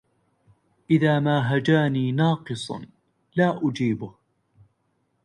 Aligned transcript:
إذا 0.91 1.19
ما 1.19 1.57
هجاني 1.57 2.11
ناقص 2.11 2.71
لا 3.35 3.59
أجيبه 3.67 4.15